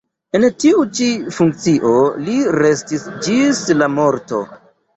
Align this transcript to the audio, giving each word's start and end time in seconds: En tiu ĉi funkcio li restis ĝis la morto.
En 0.37 0.45
tiu 0.61 0.79
ĉi 0.99 1.09
funkcio 1.35 1.93
li 2.23 2.39
restis 2.57 3.07
ĝis 3.29 3.65
la 3.79 3.95
morto. 4.01 4.45